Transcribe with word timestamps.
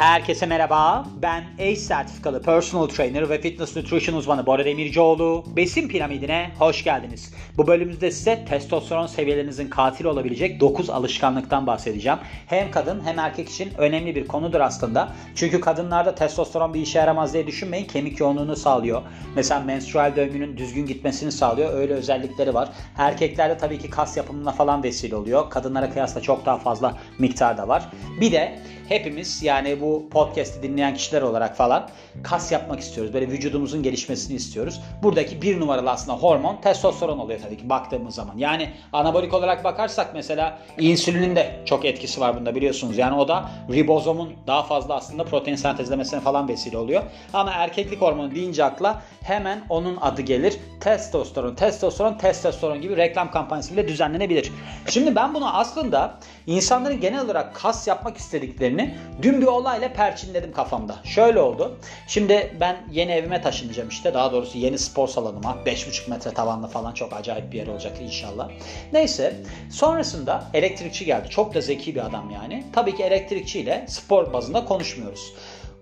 Herkese 0.00 0.46
merhaba. 0.46 1.04
Ben 1.22 1.44
ACE 1.58 1.76
sertifikalı 1.76 2.42
personal 2.42 2.86
trainer 2.86 3.30
ve 3.30 3.40
fitness 3.40 3.76
nutrition 3.76 4.16
uzmanı 4.16 4.46
Bora 4.46 4.64
Demircioğlu. 4.64 5.44
Besin 5.56 5.88
piramidine 5.88 6.50
hoş 6.58 6.84
geldiniz. 6.84 7.34
Bu 7.56 7.66
bölümümüzde 7.66 8.10
size 8.10 8.44
testosteron 8.44 9.06
seviyelerinizin 9.06 9.68
katil 9.68 10.04
olabilecek 10.04 10.60
9 10.60 10.90
alışkanlıktan 10.90 11.66
bahsedeceğim. 11.66 12.18
Hem 12.46 12.70
kadın 12.70 13.02
hem 13.04 13.18
erkek 13.18 13.48
için 13.48 13.70
önemli 13.78 14.14
bir 14.14 14.26
konudur 14.26 14.60
aslında. 14.60 15.12
Çünkü 15.34 15.60
kadınlarda 15.60 16.14
testosteron 16.14 16.74
bir 16.74 16.80
işe 16.80 16.98
yaramaz 16.98 17.34
diye 17.34 17.46
düşünmeyin. 17.46 17.86
Kemik 17.86 18.20
yoğunluğunu 18.20 18.56
sağlıyor. 18.56 19.02
Mesela 19.36 19.60
menstrual 19.60 20.16
döngünün 20.16 20.56
düzgün 20.56 20.86
gitmesini 20.86 21.32
sağlıyor. 21.32 21.74
Öyle 21.74 21.94
özellikleri 21.94 22.54
var. 22.54 22.68
Erkeklerde 22.98 23.58
tabii 23.58 23.78
ki 23.78 23.90
kas 23.90 24.16
yapımına 24.16 24.52
falan 24.52 24.82
vesile 24.82 25.16
oluyor. 25.16 25.50
Kadınlara 25.50 25.90
kıyasla 25.90 26.20
çok 26.20 26.46
daha 26.46 26.58
fazla 26.58 26.96
miktarda 27.18 27.68
var. 27.68 27.82
Bir 28.20 28.32
de 28.32 28.58
hepimiz 28.88 29.42
yani 29.42 29.80
bu 29.80 29.89
podcast'i 30.10 30.62
dinleyen 30.62 30.94
kişiler 30.94 31.22
olarak 31.22 31.56
falan 31.56 31.88
kas 32.22 32.52
yapmak 32.52 32.80
istiyoruz. 32.80 33.14
Böyle 33.14 33.28
vücudumuzun 33.28 33.82
gelişmesini 33.82 34.36
istiyoruz. 34.36 34.80
Buradaki 35.02 35.42
bir 35.42 35.60
numaralı 35.60 35.90
aslında 35.90 36.18
hormon 36.18 36.56
testosteron 36.62 37.18
oluyor 37.18 37.40
tabii 37.40 37.56
ki 37.56 37.68
baktığımız 37.68 38.14
zaman. 38.14 38.38
Yani 38.38 38.70
anabolik 38.92 39.34
olarak 39.34 39.64
bakarsak 39.64 40.10
mesela 40.14 40.58
insülinin 40.78 41.36
de 41.36 41.60
çok 41.64 41.84
etkisi 41.84 42.20
var 42.20 42.36
bunda 42.36 42.54
biliyorsunuz. 42.54 42.98
Yani 42.98 43.16
o 43.16 43.28
da 43.28 43.50
ribozomun 43.72 44.32
daha 44.46 44.62
fazla 44.62 44.94
aslında 44.94 45.24
protein 45.24 45.56
sentezlemesine 45.56 46.20
falan 46.20 46.48
vesile 46.48 46.78
oluyor. 46.78 47.02
Ama 47.32 47.50
erkeklik 47.50 48.00
hormonu 48.00 48.34
deyince 48.34 48.64
akla 48.64 49.02
hemen 49.22 49.64
onun 49.68 49.96
adı 49.96 50.22
gelir. 50.22 50.56
Testosteron, 50.80 51.54
testosteron, 51.54 52.14
testosteron 52.14 52.80
gibi 52.80 52.96
reklam 52.96 53.30
kampanyası 53.30 53.72
bile 53.72 53.88
düzenlenebilir. 53.88 54.52
Şimdi 54.88 55.16
ben 55.16 55.34
bunu 55.34 55.56
aslında 55.56 56.18
insanların 56.46 57.00
genel 57.00 57.24
olarak 57.24 57.54
kas 57.54 57.88
yapmak 57.88 58.16
istediklerini 58.16 58.94
dün 59.22 59.40
bir 59.40 59.46
olayla 59.80 59.94
perçinledim 59.96 60.52
kafamda. 60.52 60.96
Şöyle 61.04 61.40
oldu. 61.40 61.78
Şimdi 62.06 62.56
ben 62.60 62.76
yeni 62.90 63.12
evime 63.12 63.42
taşınacağım 63.42 63.88
işte. 63.88 64.14
Daha 64.14 64.32
doğrusu 64.32 64.58
yeni 64.58 64.78
spor 64.78 65.08
salonuma. 65.08 65.56
5,5 65.66 66.10
metre 66.10 66.30
tavanlı 66.30 66.68
falan 66.68 66.92
çok 66.92 67.12
acayip 67.12 67.52
bir 67.52 67.58
yer 67.58 67.66
olacak 67.66 68.00
inşallah. 68.00 68.50
Neyse. 68.92 69.36
Sonrasında 69.70 70.44
elektrikçi 70.54 71.04
geldi. 71.04 71.28
Çok 71.28 71.54
da 71.54 71.60
zeki 71.60 71.94
bir 71.94 72.06
adam 72.06 72.30
yani. 72.30 72.64
Tabii 72.72 72.96
ki 72.96 73.02
elektrikçiyle 73.02 73.84
spor 73.88 74.32
bazında 74.32 74.64
konuşmuyoruz. 74.64 75.32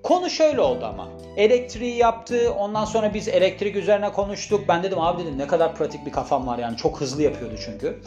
Konu 0.02 0.30
şöyle 0.30 0.60
oldu 0.60 0.86
ama. 0.86 1.08
Elektriği 1.36 1.96
yaptı. 1.96 2.52
Ondan 2.58 2.84
sonra 2.84 3.14
biz 3.14 3.28
elektrik 3.28 3.76
üzerine 3.76 4.12
konuştuk. 4.12 4.64
Ben 4.68 4.82
dedim 4.82 5.00
abi 5.00 5.22
dedim 5.22 5.38
ne 5.38 5.46
kadar 5.46 5.74
pratik 5.74 6.06
bir 6.06 6.12
kafam 6.12 6.46
var 6.46 6.58
yani. 6.58 6.76
Çok 6.76 7.00
hızlı 7.00 7.22
yapıyordu 7.22 7.54
çünkü. 7.64 8.00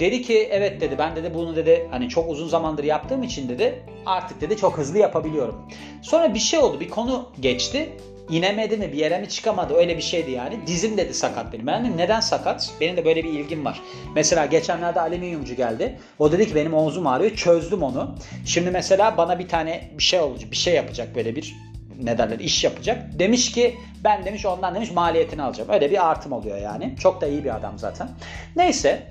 Dedi 0.00 0.22
ki 0.22 0.48
evet 0.50 0.80
dedi 0.80 0.98
ben 0.98 1.16
dedi 1.16 1.34
bunu 1.34 1.56
dedi 1.56 1.88
hani 1.90 2.08
çok 2.08 2.30
uzun 2.30 2.48
zamandır 2.48 2.84
yaptığım 2.84 3.22
için 3.22 3.48
dedi 3.48 3.82
artık 4.06 4.40
dedi 4.40 4.56
çok 4.56 4.78
hızlı 4.78 4.98
yapabiliyorum. 4.98 5.62
Sonra 6.02 6.34
bir 6.34 6.38
şey 6.38 6.58
oldu 6.58 6.80
bir 6.80 6.88
konu 6.88 7.28
geçti. 7.40 7.88
İnemedi 8.30 8.76
mi 8.76 8.92
bir 8.92 8.98
yere 8.98 9.18
mi 9.18 9.28
çıkamadı 9.28 9.74
öyle 9.74 9.96
bir 9.96 10.02
şeydi 10.02 10.30
yani. 10.30 10.66
Dizim 10.66 10.96
dedi 10.96 11.14
sakat 11.14 11.52
benim. 11.52 11.66
Ben 11.66 11.84
dedim 11.84 11.96
neden 11.96 12.20
sakat? 12.20 12.72
Benim 12.80 12.96
de 12.96 13.04
böyle 13.04 13.24
bir 13.24 13.28
ilgim 13.28 13.64
var. 13.64 13.80
Mesela 14.14 14.46
geçenlerde 14.46 15.00
alüminyumcu 15.00 15.54
geldi. 15.54 15.98
O 16.18 16.32
dedi 16.32 16.48
ki 16.48 16.54
benim 16.54 16.74
omzum 16.74 17.06
ağrıyor. 17.06 17.30
Çözdüm 17.30 17.82
onu. 17.82 18.14
Şimdi 18.46 18.70
mesela 18.70 19.16
bana 19.16 19.38
bir 19.38 19.48
tane 19.48 19.90
bir 19.98 20.02
şey 20.02 20.20
olacak. 20.20 20.50
Bir 20.50 20.56
şey 20.56 20.74
yapacak 20.74 21.14
böyle 21.14 21.36
bir 21.36 21.54
ne 22.02 22.18
derler 22.18 22.38
iş 22.38 22.64
yapacak. 22.64 23.18
Demiş 23.18 23.52
ki 23.52 23.76
ben 24.04 24.24
demiş 24.24 24.46
ondan 24.46 24.74
demiş 24.74 24.90
maliyetini 24.90 25.42
alacağım. 25.42 25.70
Öyle 25.72 25.90
bir 25.90 26.10
artım 26.10 26.32
oluyor 26.32 26.58
yani. 26.58 26.94
Çok 27.00 27.20
da 27.20 27.26
iyi 27.26 27.44
bir 27.44 27.56
adam 27.56 27.78
zaten. 27.78 28.08
Neyse 28.56 29.02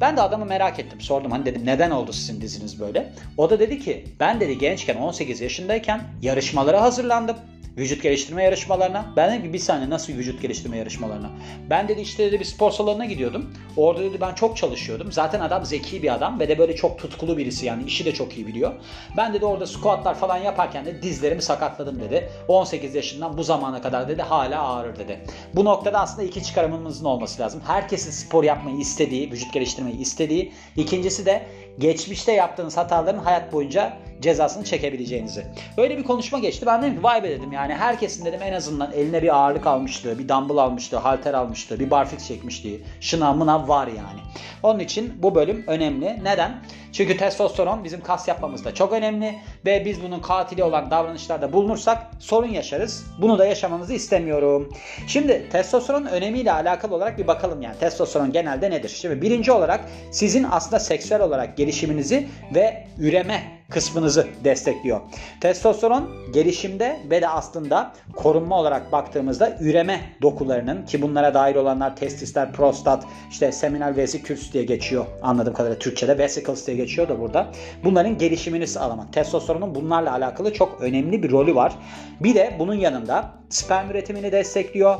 ben 0.00 0.16
de 0.16 0.22
adamı 0.22 0.44
merak 0.44 0.78
ettim. 0.78 1.00
Sordum 1.00 1.30
hani 1.30 1.44
dedim 1.44 1.62
neden 1.64 1.90
oldu 1.90 2.12
sizin 2.12 2.40
diziniz 2.40 2.80
böyle? 2.80 3.12
O 3.36 3.50
da 3.50 3.60
dedi 3.60 3.78
ki 3.78 4.04
ben 4.20 4.40
dedi 4.40 4.58
gençken 4.58 4.96
18 4.96 5.40
yaşındayken 5.40 6.00
yarışmalara 6.22 6.82
hazırlandım. 6.82 7.36
Vücut 7.78 8.02
geliştirme 8.02 8.42
yarışmalarına. 8.42 9.12
Ben 9.16 9.30
dedim 9.30 9.42
ki 9.42 9.52
bir 9.52 9.58
saniye 9.58 9.90
nasıl 9.90 10.12
vücut 10.12 10.42
geliştirme 10.42 10.76
yarışmalarına? 10.76 11.30
Ben 11.70 11.88
dedi 11.88 12.00
işte 12.00 12.26
dedi 12.26 12.40
bir 12.40 12.44
spor 12.44 12.70
salonuna 12.70 13.04
gidiyordum. 13.04 13.54
Orada 13.76 14.02
dedi 14.02 14.20
ben 14.20 14.34
çok 14.34 14.56
çalışıyordum. 14.56 15.12
Zaten 15.12 15.40
adam 15.40 15.64
zeki 15.64 16.02
bir 16.02 16.14
adam 16.14 16.40
ve 16.40 16.48
de 16.48 16.58
böyle 16.58 16.76
çok 16.76 16.98
tutkulu 16.98 17.36
birisi 17.36 17.66
yani 17.66 17.84
işi 17.84 18.04
de 18.04 18.14
çok 18.14 18.36
iyi 18.36 18.46
biliyor. 18.46 18.72
Ben 19.16 19.34
dedi 19.34 19.44
orada 19.46 19.66
squatlar 19.66 20.14
falan 20.14 20.36
yaparken 20.36 20.84
de 20.84 21.02
dizlerimi 21.02 21.42
sakatladım 21.42 22.00
dedi. 22.00 22.28
18 22.48 22.94
yaşından 22.94 23.38
bu 23.38 23.42
zamana 23.42 23.82
kadar 23.82 24.08
dedi 24.08 24.22
hala 24.22 24.68
ağrır 24.68 24.98
dedi. 24.98 25.20
Bu 25.54 25.64
noktada 25.64 26.00
aslında 26.00 26.22
iki 26.22 26.42
çıkarımımızın 26.42 27.04
olması 27.04 27.42
lazım. 27.42 27.62
Herkesin 27.66 28.10
spor 28.10 28.44
yapmayı 28.44 28.76
istediği, 28.76 29.30
vücut 29.30 29.52
geliştirmeyi 29.52 29.98
istediği. 29.98 30.52
İkincisi 30.76 31.26
de 31.26 31.46
geçmişte 31.78 32.32
yaptığınız 32.32 32.76
hataların 32.76 33.18
hayat 33.18 33.52
boyunca 33.52 33.96
cezasını 34.24 34.64
çekebileceğinizi. 34.64 35.46
Öyle 35.76 35.98
bir 35.98 36.04
konuşma 36.04 36.38
geçti. 36.38 36.66
Ben 36.66 36.82
dedim 36.82 36.96
ki 36.96 37.02
vay 37.02 37.22
be 37.22 37.30
dedim 37.30 37.52
yani 37.52 37.74
herkesin 37.74 38.24
dedim 38.24 38.40
en 38.42 38.52
azından 38.52 38.92
eline 38.92 39.22
bir 39.22 39.36
ağırlık 39.36 39.66
almıştı, 39.66 40.18
bir 40.18 40.28
dumbbell 40.28 40.56
almıştı, 40.56 40.96
halter 40.96 41.34
almıştı, 41.34 41.80
bir 41.80 41.90
barfix 41.90 42.28
çekmişti. 42.28 42.80
Şınav 43.00 43.34
mınav 43.34 43.68
var 43.68 43.86
yani. 43.86 44.20
Onun 44.62 44.78
için 44.78 45.12
bu 45.22 45.34
bölüm 45.34 45.64
önemli. 45.66 46.20
Neden? 46.24 46.62
Çünkü 46.94 47.16
testosteron 47.16 47.84
bizim 47.84 48.00
kas 48.00 48.28
yapmamızda 48.28 48.74
çok 48.74 48.92
önemli 48.92 49.38
ve 49.66 49.84
biz 49.84 50.02
bunun 50.02 50.20
katili 50.20 50.64
olan 50.64 50.90
davranışlarda 50.90 51.52
bulunursak 51.52 52.06
sorun 52.18 52.48
yaşarız. 52.48 53.06
Bunu 53.20 53.38
da 53.38 53.46
yaşamanızı 53.46 53.94
istemiyorum. 53.94 54.72
Şimdi 55.06 55.48
testosteron 55.52 56.06
önemiyle 56.06 56.52
alakalı 56.52 56.94
olarak 56.94 57.18
bir 57.18 57.26
bakalım 57.26 57.62
yani. 57.62 57.78
Testosteron 57.78 58.32
genelde 58.32 58.70
nedir? 58.70 58.88
Şimdi 58.88 59.22
birinci 59.22 59.52
olarak 59.52 59.80
sizin 60.10 60.46
aslında 60.50 60.80
seksüel 60.80 61.20
olarak 61.20 61.56
gelişiminizi 61.56 62.28
ve 62.54 62.86
üreme 62.98 63.54
kısmınızı 63.70 64.26
destekliyor. 64.44 65.00
Testosteron 65.40 66.10
gelişimde 66.32 67.00
ve 67.10 67.22
de 67.22 67.28
aslında 67.28 67.92
korunma 68.16 68.60
olarak 68.60 68.92
baktığımızda 68.92 69.56
üreme 69.60 70.00
dokularının 70.22 70.86
ki 70.86 71.02
bunlara 71.02 71.34
dair 71.34 71.54
olanlar 71.56 71.96
testisler, 71.96 72.52
prostat, 72.52 73.04
işte 73.30 73.52
seminal 73.52 73.96
vesicles 73.96 74.52
diye 74.52 74.64
geçiyor 74.64 75.06
anladığım 75.22 75.54
kadarıyla 75.54 75.78
Türkçe'de 75.78 76.18
vesicles 76.18 76.66
diye 76.66 76.76
geçiyor 76.76 76.83
da 76.86 77.20
burada. 77.20 77.52
Bunların 77.84 78.18
gelişimini 78.18 78.66
sağlamak. 78.66 79.12
Testosteronun 79.12 79.74
bunlarla 79.74 80.12
alakalı 80.12 80.52
çok 80.52 80.80
önemli 80.80 81.22
bir 81.22 81.30
rolü 81.30 81.54
var. 81.54 81.72
Bir 82.20 82.34
de 82.34 82.56
bunun 82.58 82.74
yanında 82.74 83.32
sperm 83.48 83.90
üretimini 83.90 84.32
destekliyor 84.32 84.98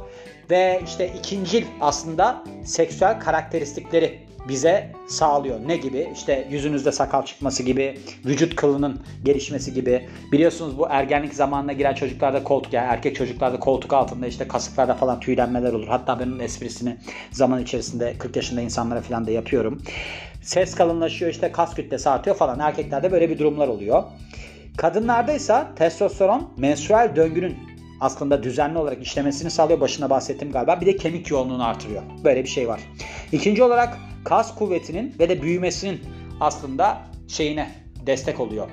ve 0.51 0.81
işte 0.85 1.13
ikincil 1.19 1.65
aslında 1.81 2.45
seksüel 2.65 3.21
karakteristikleri 3.21 4.25
bize 4.49 4.93
sağlıyor. 5.09 5.61
Ne 5.67 5.77
gibi? 5.77 6.09
İşte 6.15 6.49
yüzünüzde 6.51 6.93
sakal 6.93 7.25
çıkması 7.25 7.63
gibi, 7.63 7.99
vücut 8.25 8.57
kılının 8.57 9.01
gelişmesi 9.25 9.75
gibi. 9.75 10.09
Biliyorsunuz 10.33 10.79
bu 10.79 10.87
ergenlik 10.91 11.35
zamanına 11.35 11.73
giren 11.73 11.95
çocuklarda 11.95 12.45
koltuk, 12.45 12.73
yani 12.73 12.87
erkek 12.87 13.17
çocuklarda 13.17 13.61
koltuk 13.61 13.93
altında 13.93 14.27
işte 14.27 14.49
kasıklarda 14.49 14.95
falan 14.95 15.21
tüylenmeler 15.21 15.73
olur. 15.73 15.89
Hatta 15.89 16.21
ben 16.21 16.27
onun 16.27 16.39
esprisini 16.39 16.97
zaman 17.31 17.63
içerisinde 17.63 18.15
40 18.19 18.37
yaşında 18.37 18.61
insanlara 18.61 19.01
falan 19.01 19.27
da 19.27 19.31
yapıyorum. 19.31 19.83
Ses 20.45 20.75
kalınlaşıyor, 20.75 21.31
işte 21.31 21.53
kas 21.53 21.75
kütlesi 21.75 22.11
artıyor 22.11 22.37
falan. 22.37 22.61
Erkeklerde 22.61 23.13
böyle 23.13 23.31
bir 23.31 23.39
durumlar 23.39 23.69
oluyor. 23.69 24.03
Kadınlarda 24.77 25.33
ise 25.33 25.65
testosteron 25.77 26.53
menstrual 26.57 27.17
döngünün 27.17 27.57
aslında 28.01 28.43
düzenli 28.43 28.79
olarak 28.79 29.03
işlemesini 29.03 29.51
sağlıyor. 29.51 29.81
Başına 29.81 30.11
bahsettim 30.11 30.53
galiba. 30.53 30.81
Bir 30.81 30.87
de 30.87 30.97
kemik 30.97 31.31
yoğunluğunu 31.31 31.65
artırıyor. 31.65 32.03
Böyle 32.25 32.43
bir 32.43 32.49
şey 32.49 32.69
var. 32.69 32.81
İkinci 33.33 33.63
olarak 33.63 33.99
kas 34.25 34.55
kuvvetinin 34.55 35.15
ve 35.19 35.29
de 35.29 35.43
büyümesinin 35.43 36.01
aslında 36.41 36.99
şeyine 37.29 37.71
destek 38.07 38.41
oluyor. 38.41 38.69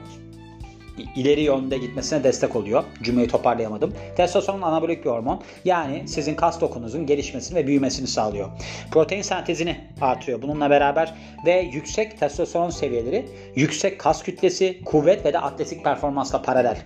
İleri 1.15 1.41
yönde 1.41 1.77
gitmesine 1.77 2.23
destek 2.23 2.55
oluyor. 2.55 2.83
Cümleyi 3.03 3.27
toparlayamadım. 3.27 3.93
Testosteron 4.17 4.61
anabolik 4.61 5.05
bir 5.05 5.09
hormon. 5.09 5.41
Yani 5.65 6.07
sizin 6.07 6.35
kas 6.35 6.61
dokunuzun 6.61 7.05
gelişmesini 7.05 7.57
ve 7.57 7.67
büyümesini 7.67 8.07
sağlıyor. 8.07 8.49
Protein 8.91 9.21
sentezini 9.21 9.77
artırıyor. 10.01 10.41
Bununla 10.41 10.69
beraber 10.69 11.13
ve 11.45 11.69
yüksek 11.73 12.19
testosteron 12.19 12.69
seviyeleri 12.69 13.25
yüksek 13.55 13.99
kas 13.99 14.23
kütlesi, 14.23 14.81
kuvvet 14.85 15.25
ve 15.25 15.33
de 15.33 15.39
atletik 15.39 15.83
performansla 15.83 16.41
paralel. 16.41 16.77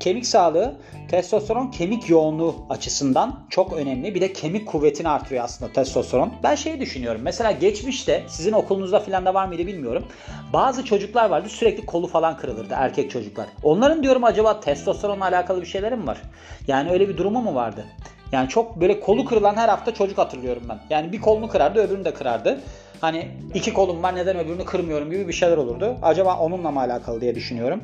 Kemik 0.00 0.26
sağlığı 0.26 0.76
testosteron 1.10 1.70
kemik 1.70 2.10
yoğunluğu 2.10 2.54
açısından 2.70 3.46
çok 3.50 3.72
önemli. 3.72 4.14
Bir 4.14 4.20
de 4.20 4.32
kemik 4.32 4.68
kuvvetini 4.68 5.08
artırıyor 5.08 5.44
aslında 5.44 5.72
testosteron. 5.72 6.32
Ben 6.42 6.54
şeyi 6.54 6.80
düşünüyorum. 6.80 7.20
Mesela 7.24 7.50
geçmişte 7.50 8.22
sizin 8.28 8.52
okulunuzda 8.52 9.00
falan 9.00 9.26
da 9.26 9.34
var 9.34 9.46
mıydı 9.46 9.66
bilmiyorum. 9.66 10.04
Bazı 10.52 10.84
çocuklar 10.84 11.30
vardı 11.30 11.48
sürekli 11.48 11.86
kolu 11.86 12.06
falan 12.06 12.36
kırılırdı 12.36 12.74
erkek 12.76 13.10
çocuklar. 13.10 13.46
Onların 13.62 14.02
diyorum 14.02 14.24
acaba 14.24 14.60
testosteronla 14.60 15.24
alakalı 15.24 15.60
bir 15.60 15.66
şeyleri 15.66 15.96
mi 15.96 16.06
var? 16.06 16.22
Yani 16.68 16.90
öyle 16.90 17.08
bir 17.08 17.16
durumu 17.16 17.42
mu 17.42 17.54
vardı? 17.54 17.84
Yani 18.32 18.48
çok 18.48 18.80
böyle 18.80 19.00
kolu 19.00 19.24
kırılan 19.24 19.56
her 19.56 19.68
hafta 19.68 19.94
çocuk 19.94 20.18
hatırlıyorum 20.18 20.62
ben. 20.68 20.78
Yani 20.90 21.12
bir 21.12 21.20
kolunu 21.20 21.48
kırardı 21.48 21.80
öbürünü 21.80 22.04
de 22.04 22.14
kırardı. 22.14 22.60
Hani 23.00 23.28
iki 23.54 23.72
kolum 23.72 24.02
var 24.02 24.16
neden 24.16 24.38
öbürünü 24.38 24.64
kırmıyorum 24.64 25.10
gibi 25.10 25.28
bir 25.28 25.32
şeyler 25.32 25.56
olurdu. 25.56 25.96
Acaba 26.02 26.38
onunla 26.38 26.70
mı 26.70 26.80
alakalı 26.80 27.20
diye 27.20 27.34
düşünüyorum. 27.34 27.80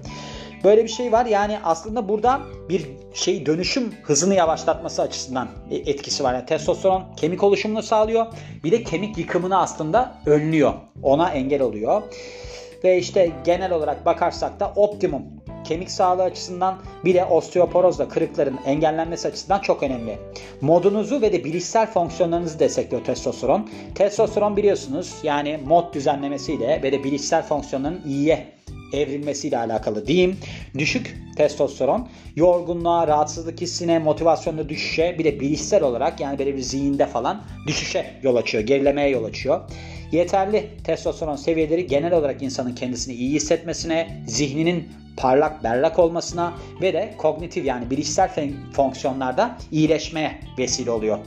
Böyle 0.64 0.84
bir 0.84 0.88
şey 0.88 1.12
var. 1.12 1.26
Yani 1.26 1.58
aslında 1.64 2.08
burada 2.08 2.40
bir 2.68 2.86
şey 3.14 3.46
dönüşüm 3.46 3.94
hızını 4.02 4.34
yavaşlatması 4.34 5.02
açısından 5.02 5.48
etkisi 5.70 6.24
var. 6.24 6.34
Yani 6.34 6.46
testosteron 6.46 7.04
kemik 7.16 7.42
oluşumunu 7.42 7.82
sağlıyor. 7.82 8.26
Bir 8.64 8.72
de 8.72 8.82
kemik 8.82 9.18
yıkımını 9.18 9.58
aslında 9.58 10.14
önlüyor. 10.26 10.72
Ona 11.02 11.30
engel 11.30 11.62
oluyor. 11.62 12.02
Ve 12.84 12.98
işte 12.98 13.30
genel 13.44 13.72
olarak 13.72 14.06
bakarsak 14.06 14.60
da 14.60 14.72
optimum 14.76 15.22
kemik 15.64 15.90
sağlığı 15.90 16.22
açısından 16.22 16.78
bir 17.04 17.14
de 17.14 17.24
osteoporozla 17.24 18.08
kırıkların 18.08 18.58
engellenmesi 18.66 19.28
açısından 19.28 19.58
çok 19.58 19.82
önemli. 19.82 20.18
Modunuzu 20.60 21.20
ve 21.20 21.32
de 21.32 21.44
bilişsel 21.44 21.86
fonksiyonlarınızı 21.86 22.58
destekliyor 22.58 23.04
testosteron. 23.04 23.70
Testosteron 23.94 24.56
biliyorsunuz 24.56 25.14
yani 25.22 25.60
mod 25.66 25.94
düzenlemesiyle 25.94 26.80
ve 26.82 26.92
de 26.92 27.04
bilişsel 27.04 27.42
fonksiyonların 27.42 28.02
iyiye 28.06 28.61
evrilmesiyle 28.92 29.58
alakalı 29.58 30.06
diyeyim. 30.06 30.36
Düşük 30.78 31.16
testosteron 31.36 32.08
yorgunluğa, 32.36 33.08
rahatsızlık 33.08 33.60
hissine, 33.60 33.98
motivasyonda 33.98 34.68
düşüşe 34.68 35.16
bir 35.18 35.24
de 35.24 35.40
bilişsel 35.40 35.82
olarak 35.82 36.20
yani 36.20 36.38
böyle 36.38 36.56
bir 36.56 36.62
zihinde 36.62 37.06
falan 37.06 37.42
düşüşe 37.66 38.06
yol 38.22 38.36
açıyor, 38.36 38.64
gerilemeye 38.64 39.08
yol 39.08 39.24
açıyor. 39.24 39.60
Yeterli 40.12 40.68
testosteron 40.84 41.36
seviyeleri 41.36 41.86
genel 41.86 42.12
olarak 42.12 42.42
insanın 42.42 42.74
kendisini 42.74 43.14
iyi 43.14 43.34
hissetmesine, 43.34 44.24
zihninin 44.26 44.88
parlak 45.16 45.64
berrak 45.64 45.98
olmasına 45.98 46.54
ve 46.82 46.92
de 46.92 47.14
kognitif 47.18 47.64
yani 47.64 47.90
bilişsel 47.90 48.30
fonksiyonlarda 48.72 49.56
iyileşmeye 49.72 50.40
vesile 50.58 50.90
oluyor. 50.90 51.18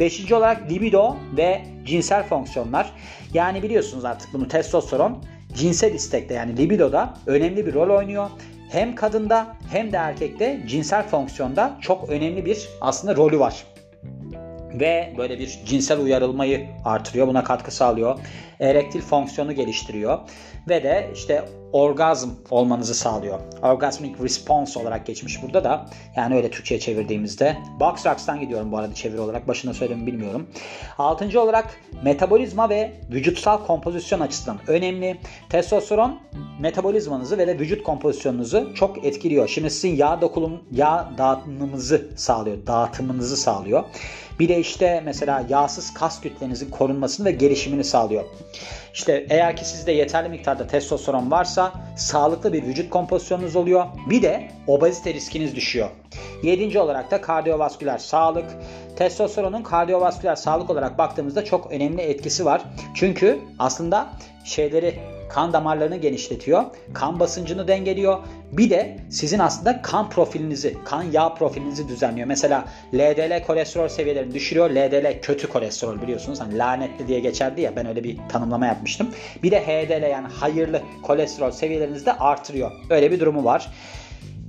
Beşinci 0.00 0.34
olarak 0.34 0.70
libido 0.70 1.16
ve 1.36 1.62
cinsel 1.84 2.22
fonksiyonlar. 2.22 2.92
Yani 3.34 3.62
biliyorsunuz 3.62 4.04
artık 4.04 4.32
bunu 4.32 4.48
testosteron 4.48 5.24
cinsel 5.56 5.94
istekte 5.94 6.34
yani 6.34 6.56
libidoda 6.56 7.14
önemli 7.26 7.66
bir 7.66 7.74
rol 7.74 7.96
oynuyor. 7.96 8.30
Hem 8.70 8.94
kadında 8.94 9.56
hem 9.70 9.92
de 9.92 9.96
erkekte 9.96 10.60
cinsel 10.66 11.08
fonksiyonda 11.08 11.78
çok 11.80 12.08
önemli 12.08 12.46
bir 12.46 12.68
aslında 12.80 13.16
rolü 13.16 13.38
var 13.38 13.71
ve 14.80 15.14
böyle 15.18 15.38
bir 15.38 15.60
cinsel 15.66 16.00
uyarılmayı 16.00 16.66
artırıyor. 16.84 17.26
Buna 17.26 17.44
katkı 17.44 17.74
sağlıyor. 17.74 18.18
Erektil 18.60 19.00
fonksiyonu 19.00 19.52
geliştiriyor 19.52 20.18
ve 20.68 20.82
de 20.82 21.10
işte 21.14 21.44
orgazm 21.72 22.30
olmanızı 22.50 22.94
sağlıyor. 22.94 23.40
Orgasmic 23.62 24.14
response 24.22 24.80
olarak 24.80 25.06
geçmiş 25.06 25.42
burada 25.42 25.64
da. 25.64 25.86
Yani 26.16 26.36
öyle 26.36 26.50
Türkçe'ye 26.50 26.80
çevirdiğimizde. 26.80 27.56
Box 27.80 28.06
Rocks'tan 28.06 28.40
gidiyorum 28.40 28.72
bu 28.72 28.78
arada 28.78 28.94
çeviri 28.94 29.20
olarak. 29.20 29.48
Başına 29.48 29.74
söyledim 29.74 30.06
bilmiyorum. 30.06 30.50
Altıncı 30.98 31.40
olarak 31.40 31.80
metabolizma 32.04 32.68
ve 32.68 32.92
vücutsal 33.10 33.66
kompozisyon 33.66 34.20
açısından 34.20 34.58
önemli. 34.66 35.18
Testosteron 35.48 36.20
metabolizmanızı 36.62 37.38
ve 37.38 37.46
de 37.46 37.58
vücut 37.58 37.82
kompozisyonunuzu 37.82 38.74
çok 38.74 39.04
etkiliyor. 39.04 39.48
Şimdi 39.48 39.70
sizin 39.70 39.96
yağ 39.96 40.20
dokulum, 40.20 40.60
yağ 40.72 41.12
dağıtımınızı 41.18 42.08
sağlıyor. 42.16 42.66
Dağıtımınızı 42.66 43.36
sağlıyor. 43.36 43.84
Bir 44.40 44.48
de 44.48 44.58
işte 44.58 45.02
mesela 45.04 45.46
yağsız 45.48 45.94
kas 45.94 46.20
kütlenizin 46.20 46.70
korunmasını 46.70 47.26
ve 47.26 47.30
gelişimini 47.30 47.84
sağlıyor. 47.84 48.24
İşte 48.94 49.26
eğer 49.30 49.56
ki 49.56 49.64
sizde 49.64 49.92
yeterli 49.92 50.28
miktarda 50.28 50.66
testosteron 50.66 51.30
varsa 51.30 51.72
sağlıklı 51.96 52.52
bir 52.52 52.62
vücut 52.62 52.90
kompozisyonunuz 52.90 53.56
oluyor. 53.56 53.86
Bir 54.10 54.22
de 54.22 54.48
obezite 54.66 55.14
riskiniz 55.14 55.56
düşüyor. 55.56 55.88
Yedinci 56.42 56.78
olarak 56.78 57.10
da 57.10 57.20
kardiyovasküler 57.20 57.98
sağlık. 57.98 58.44
Testosteronun 58.96 59.62
kardiyovasküler 59.62 60.36
sağlık 60.36 60.70
olarak 60.70 60.98
baktığımızda 60.98 61.44
çok 61.44 61.72
önemli 61.72 62.02
etkisi 62.02 62.44
var. 62.44 62.62
Çünkü 62.94 63.38
aslında 63.58 64.08
şeyleri 64.44 65.21
kan 65.32 65.52
damarlarını 65.52 65.96
genişletiyor, 65.96 66.64
kan 66.94 67.20
basıncını 67.20 67.68
dengeliyor. 67.68 68.18
Bir 68.52 68.70
de 68.70 68.98
sizin 69.10 69.38
aslında 69.38 69.82
kan 69.82 70.10
profilinizi, 70.10 70.76
kan 70.84 71.02
yağ 71.02 71.34
profilinizi 71.34 71.88
düzenliyor. 71.88 72.26
Mesela 72.26 72.64
LDL 72.94 73.46
kolesterol 73.46 73.88
seviyelerini 73.88 74.34
düşürüyor. 74.34 74.70
LDL 74.70 75.20
kötü 75.22 75.48
kolesterol 75.48 76.02
biliyorsunuz. 76.02 76.40
Hani 76.40 76.58
lanetli 76.58 77.08
diye 77.08 77.20
geçerdi 77.20 77.60
ya 77.60 77.76
ben 77.76 77.86
öyle 77.86 78.04
bir 78.04 78.18
tanımlama 78.28 78.66
yapmıştım. 78.66 79.08
Bir 79.42 79.50
de 79.50 79.60
HDL 79.60 80.10
yani 80.10 80.28
hayırlı 80.28 80.82
kolesterol 81.02 81.50
seviyelerinizi 81.50 82.06
de 82.06 82.12
artırıyor. 82.12 82.70
Öyle 82.90 83.10
bir 83.10 83.20
durumu 83.20 83.44
var. 83.44 83.68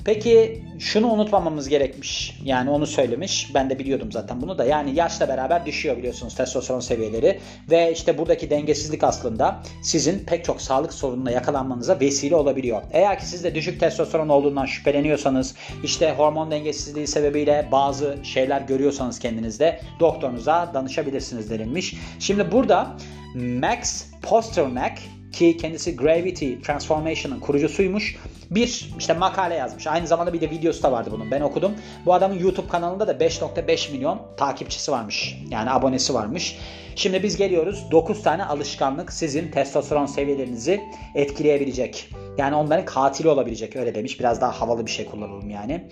Peki 0.06 0.64
şunu 0.80 1.08
unutmamamız 1.08 1.70
gerekmiş. 1.70 2.40
Yani 2.44 2.70
onu 2.70 2.88
söylemiş. 2.88 3.52
Ben 3.54 3.70
de 3.70 3.80
biliyordum 3.80 4.12
zaten 4.12 4.42
bunu 4.42 4.58
da. 4.58 4.66
Yani 4.66 4.96
yaşla 4.96 5.28
beraber 5.28 5.66
düşüyor 5.66 5.98
biliyorsunuz 5.98 6.36
testosteron 6.36 6.80
seviyeleri. 6.80 7.40
Ve 7.70 7.92
işte 7.92 8.18
buradaki 8.18 8.50
dengesizlik 8.50 9.04
aslında 9.04 9.64
sizin 9.84 10.20
pek 10.20 10.46
çok 10.46 10.62
sağlık 10.62 10.94
sorununa 10.94 11.32
yakalanmanıza 11.32 12.00
vesile 12.00 12.36
olabiliyor. 12.36 12.82
Eğer 12.92 13.20
ki 13.20 13.26
sizde 13.26 13.56
düşük 13.56 13.80
testosteron 13.80 14.30
olduğundan 14.30 14.66
şüpheleniyorsanız, 14.66 15.56
işte 15.84 16.14
hormon 16.18 16.52
dengesizliği 16.52 17.08
sebebiyle 17.08 17.68
bazı 17.72 18.18
şeyler 18.24 18.62
görüyorsanız 18.62 19.20
kendinizde 19.20 19.80
doktorunuza 20.00 20.72
danışabilirsiniz 20.74 21.50
denilmiş. 21.50 21.96
Şimdi 22.20 22.52
burada 22.52 22.98
Max 23.36 24.06
Posternak 24.22 24.98
ki 25.32 25.58
kendisi 25.58 25.96
Gravity 25.96 26.54
Transformation'ın 26.64 27.40
kurucusuymuş. 27.40 28.16
Bir 28.56 28.90
işte 29.00 29.14
makale 29.14 29.56
yazmış. 29.56 29.88
Aynı 29.88 30.08
zamanda 30.08 30.34
bir 30.34 30.42
de 30.42 30.50
videosu 30.50 30.84
da 30.84 30.92
vardı 30.92 31.10
bunun. 31.12 31.32
Ben 31.32 31.42
okudum. 31.42 31.72
Bu 32.06 32.14
adamın 32.14 32.40
YouTube 32.40 32.68
kanalında 32.68 33.08
da 33.08 33.12
5.5 33.12 33.92
milyon 33.92 34.22
takipçisi 34.38 34.92
varmış. 34.92 35.38
Yani 35.50 35.72
abonesi 35.72 36.14
varmış. 36.14 36.58
Şimdi 36.96 37.24
biz 37.24 37.38
geliyoruz. 37.38 37.86
9 37.92 38.24
tane 38.24 38.46
alışkanlık 38.46 39.14
sizin 39.14 39.52
testosteron 39.52 40.06
seviyelerinizi 40.06 40.82
etkileyebilecek. 41.16 42.10
Yani 42.38 42.56
onların 42.56 42.86
katili 42.86 43.30
olabilecek 43.30 43.76
öyle 43.76 43.96
demiş. 43.96 44.20
Biraz 44.20 44.42
daha 44.42 44.62
havalı 44.62 44.86
bir 44.86 44.92
şey 44.92 45.06
kullanalım 45.06 45.50
yani. 45.50 45.88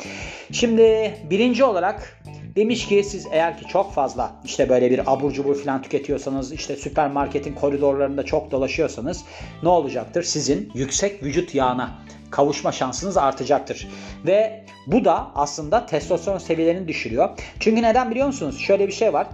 Şimdi 0.52 1.16
birinci 1.30 1.64
olarak 1.64 2.22
Demiş 2.56 2.88
ki 2.88 3.04
siz 3.04 3.28
eğer 3.32 3.58
ki 3.58 3.68
çok 3.68 3.94
fazla 3.94 4.32
işte 4.46 4.70
böyle 4.70 4.92
bir 4.92 5.14
abur 5.14 5.32
cubur 5.32 5.56
falan 5.64 5.82
tüketiyorsanız 5.82 6.52
işte 6.52 6.76
süpermarketin 6.76 7.54
koridorlarında 7.54 8.24
çok 8.24 8.52
dolaşıyorsanız 8.52 9.24
ne 9.64 9.70
olacaktır? 9.70 10.24
Sizin 10.24 10.72
yüksek 10.74 11.24
vücut 11.24 11.56
yağına 11.56 11.92
kavuşma 12.32 12.72
şansınız 12.72 13.18
artacaktır. 13.18 13.88
Ve 14.26 14.66
bu 14.88 15.06
da 15.06 15.32
aslında 15.36 15.86
testosteron 15.86 16.38
seviyelerini 16.38 16.88
düşürüyor. 16.88 17.30
Çünkü 17.60 17.82
neden 17.82 18.12
biliyor 18.12 18.28
musunuz? 18.28 18.60
Şöyle 18.60 18.88
bir 18.88 18.94
şey 18.94 19.14
var. 19.14 19.28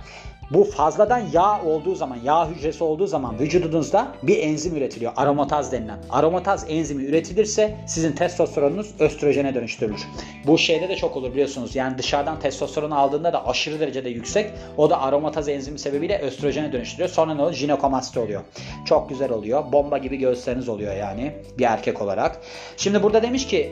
Bu 0.51 0.63
fazladan 0.63 1.21
yağ 1.33 1.61
olduğu 1.63 1.95
zaman, 1.95 2.17
yağ 2.23 2.49
hücresi 2.49 2.83
olduğu 2.83 3.07
zaman 3.07 3.39
vücudunuzda 3.39 4.07
bir 4.23 4.44
enzim 4.44 4.75
üretiliyor. 4.75 5.11
Aromataz 5.15 5.71
denilen. 5.71 5.99
Aromataz 6.09 6.65
enzimi 6.69 7.03
üretilirse 7.03 7.75
sizin 7.88 8.11
testosteronunuz 8.11 8.94
östrojene 8.99 9.55
dönüştürülür. 9.55 10.07
Bu 10.47 10.57
şeyde 10.57 10.89
de 10.89 10.95
çok 10.95 11.17
olur 11.17 11.31
biliyorsunuz. 11.31 11.75
Yani 11.75 11.97
dışarıdan 11.97 12.39
testosteron 12.39 12.91
aldığında 12.91 13.33
da 13.33 13.47
aşırı 13.47 13.79
derecede 13.79 14.09
yüksek. 14.09 14.51
O 14.77 14.89
da 14.89 15.01
aromataz 15.01 15.49
enzimi 15.49 15.79
sebebiyle 15.79 16.19
östrojene 16.19 16.71
dönüştürüyor. 16.73 17.09
Sonra 17.09 17.33
ne 17.33 17.41
oluyor? 17.41 17.55
Jinekomasti 17.55 18.19
oluyor. 18.19 18.41
Çok 18.85 19.09
güzel 19.09 19.31
oluyor. 19.31 19.71
Bomba 19.71 19.97
gibi 19.97 20.17
göğüsleriniz 20.17 20.69
oluyor 20.69 20.95
yani 20.95 21.33
bir 21.57 21.63
erkek 21.63 22.01
olarak. 22.01 22.42
Şimdi 22.77 23.04
burada 23.04 23.21
demiş 23.21 23.47
ki 23.47 23.71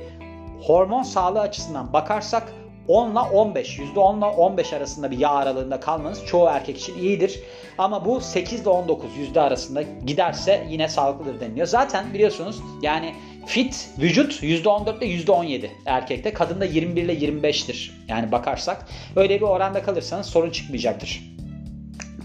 hormon 0.61 1.03
sağlığı 1.03 1.41
açısından 1.41 1.93
bakarsak 1.93 2.53
10 2.87 3.11
ile 3.11 3.19
15, 3.19 3.79
%10 3.79 4.17
ile 4.17 4.25
15 4.25 4.73
arasında 4.73 5.11
bir 5.11 5.17
yağ 5.17 5.29
aralığında 5.29 5.79
kalmanız 5.79 6.25
çoğu 6.25 6.47
erkek 6.47 6.77
için 6.77 6.97
iyidir. 6.97 7.39
Ama 7.77 8.05
bu 8.05 8.21
8 8.21 8.61
ile 8.61 8.69
19 8.69 9.17
yüzde 9.17 9.41
arasında 9.41 9.81
giderse 9.81 10.67
yine 10.69 10.89
sağlıklıdır 10.89 11.39
deniliyor. 11.39 11.67
Zaten 11.67 12.13
biliyorsunuz 12.13 12.61
yani 12.81 13.15
fit 13.45 13.89
vücut 13.99 14.43
%14 14.43 14.97
ile 14.97 15.23
%17 15.23 15.69
erkekte. 15.85 16.33
Kadında 16.33 16.65
21 16.65 17.03
ile 17.03 17.13
25'tir. 17.13 17.91
Yani 18.07 18.31
bakarsak 18.31 18.87
öyle 19.15 19.35
bir 19.35 19.45
oranda 19.45 19.83
kalırsanız 19.83 20.25
sorun 20.25 20.49
çıkmayacaktır. 20.49 21.34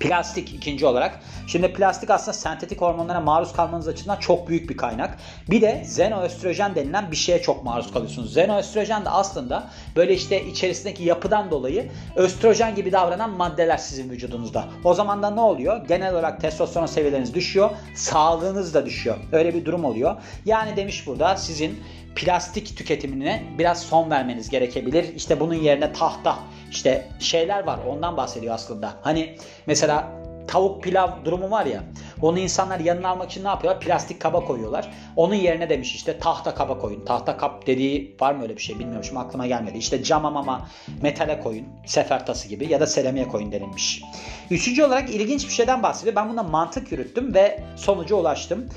Plastik 0.01 0.55
ikinci 0.55 0.87
olarak. 0.87 1.21
Şimdi 1.47 1.73
plastik 1.73 2.11
aslında 2.11 2.33
sentetik 2.33 2.81
hormonlara 2.81 3.21
maruz 3.21 3.53
kalmanız 3.53 3.89
açısından 3.89 4.17
çok 4.17 4.49
büyük 4.49 4.71
bir 4.71 4.77
kaynak. 4.77 5.19
Bir 5.51 5.61
de 5.61 5.81
xenoöstrojen 5.85 6.75
denilen 6.75 7.11
bir 7.11 7.17
şeye 7.17 7.43
çok 7.43 7.65
maruz 7.65 7.93
kalıyorsunuz. 7.93 8.37
Xenoöstrojen 8.37 9.05
de 9.05 9.09
aslında 9.11 9.69
böyle 9.97 10.15
işte 10.15 10.47
içerisindeki 10.47 11.05
yapıdan 11.05 11.51
dolayı 11.51 11.91
östrojen 12.17 12.75
gibi 12.75 12.93
davranan 12.93 13.31
maddeler 13.31 13.77
sizin 13.77 14.11
vücudunuzda. 14.11 14.65
O 14.85 14.95
zaman 14.95 15.23
da 15.23 15.31
ne 15.31 15.41
oluyor? 15.41 15.87
Genel 15.89 16.13
olarak 16.13 16.41
testosteron 16.41 16.87
seviyeleriniz 16.87 17.35
düşüyor. 17.35 17.71
Sağlığınız 17.95 18.75
da 18.75 18.87
düşüyor. 18.87 19.17
Öyle 19.33 19.55
bir 19.55 19.65
durum 19.65 19.85
oluyor. 19.85 20.17
Yani 20.45 20.77
demiş 20.77 21.07
burada 21.07 21.37
sizin 21.37 21.81
plastik 22.17 22.77
tüketimine 22.77 23.43
biraz 23.59 23.83
son 23.83 24.11
vermeniz 24.11 24.51
gerekebilir. 24.51 25.15
İşte 25.15 25.41
bunun 25.41 25.55
yerine 25.55 25.93
tahta 25.93 26.39
işte 26.71 27.09
şeyler 27.19 27.65
var 27.65 27.79
ondan 27.89 28.17
bahsediyor 28.17 28.55
aslında. 28.55 28.95
Hani 29.03 29.37
mesela 29.67 30.21
tavuk 30.51 30.83
pilav 30.83 31.25
durumu 31.25 31.51
var 31.51 31.67
ya. 31.67 31.83
Onu 32.23 32.39
insanlar 32.39 32.81
yanına 32.81 33.09
almak 33.09 33.31
için 33.31 33.45
ne 33.45 33.49
yapıyorlar? 33.49 33.83
Plastik 33.83 34.21
kaba 34.21 34.45
koyuyorlar. 34.45 34.91
Onun 35.17 35.35
yerine 35.35 35.71
demiş 35.71 35.95
işte 35.95 36.19
tahta 36.19 36.55
kaba 36.55 36.79
koyun. 36.79 37.05
Tahta 37.05 37.37
kap 37.37 37.67
dediği 37.67 38.17
var 38.21 38.35
mı 38.35 38.43
öyle 38.43 38.57
bir 38.57 38.63
şey 38.63 38.79
bilmiyorum 38.79 39.05
şimdi 39.05 39.19
aklıma 39.21 39.47
gelmedi. 39.47 39.79
İşte 39.79 40.03
cama 40.03 40.31
mama 40.31 40.69
metale 41.03 41.41
koyun. 41.41 41.67
Sefer 41.87 42.27
tası 42.27 42.49
gibi 42.49 42.73
ya 42.73 42.81
da 42.81 42.87
seramiğe 42.87 43.29
koyun 43.29 43.53
denilmiş. 43.53 44.03
Üçüncü 44.51 44.85
olarak 44.85 45.11
ilginç 45.11 45.49
bir 45.49 45.53
şeyden 45.53 45.83
bahsediyor. 45.83 46.17
Ben 46.17 46.29
buna 46.29 46.43
mantık 46.43 46.93
yürüttüm 46.93 47.35
ve 47.35 47.65
sonuca 47.77 48.17
ulaştım. 48.17 48.69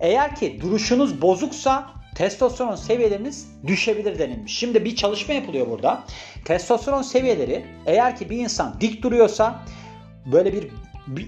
Eğer 0.00 0.36
ki 0.36 0.58
duruşunuz 0.60 1.22
bozuksa 1.22 1.99
testosteron 2.20 2.76
seviyeleriniz 2.76 3.48
düşebilir 3.66 4.18
denilmiş. 4.18 4.58
Şimdi 4.58 4.84
bir 4.84 4.96
çalışma 4.96 5.34
yapılıyor 5.34 5.70
burada. 5.70 6.04
Testosteron 6.44 7.02
seviyeleri 7.02 7.64
eğer 7.86 8.16
ki 8.16 8.30
bir 8.30 8.38
insan 8.38 8.80
dik 8.80 9.02
duruyorsa 9.02 9.62
böyle 10.32 10.52
bir 10.52 10.70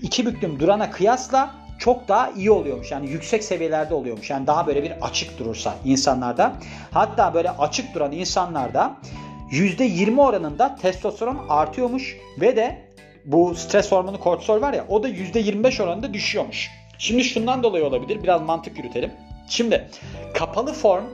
iki 0.03 0.27
büklüm 0.27 0.61
durana 0.61 0.91
kıyasla 0.91 1.55
çok 1.79 2.09
daha 2.09 2.31
iyi 2.31 2.51
oluyormuş. 2.51 2.91
Yani 2.91 3.11
yüksek 3.11 3.45
seviyelerde 3.45 3.95
oluyormuş. 3.95 4.31
Yani 4.31 4.47
daha 4.47 4.67
böyle 4.67 4.83
bir 4.83 4.93
açık 5.01 5.39
durursa 5.39 5.75
insanlarda. 5.85 6.53
Hatta 6.91 7.35
böyle 7.35 7.51
açık 7.51 7.95
duran 7.95 8.13
insanlarda 8.13 8.97
%20 9.51 10.21
oranında 10.21 10.77
testosteron 10.77 11.47
artıyormuş 11.49 12.17
ve 12.41 12.57
de 12.57 12.83
bu 13.25 13.55
stres 13.55 13.93
hormonu 13.93 14.21
kortisol 14.21 14.61
var 14.61 14.73
ya 14.73 14.87
o 14.89 15.03
da 15.03 15.09
%25 15.09 15.83
oranında 15.83 16.15
düşüyormuş. 16.15 16.71
Şimdi 16.99 17.25
şundan 17.25 17.63
dolayı 17.63 17.85
olabilir. 17.85 18.23
Biraz 18.23 18.43
mantık 18.43 18.79
yürütelim. 18.79 19.13
Şimdi 19.49 19.89
kapalı 20.35 20.73
form 20.73 21.05